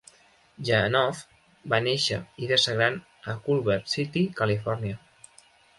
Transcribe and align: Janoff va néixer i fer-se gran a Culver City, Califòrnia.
Janoff 0.69 1.21
va 1.75 1.81
néixer 1.89 2.19
i 2.47 2.51
fer-se 2.53 2.75
gran 2.81 2.99
a 3.35 3.39
Culver 3.49 3.79
City, 3.95 4.29
Califòrnia. 4.43 5.03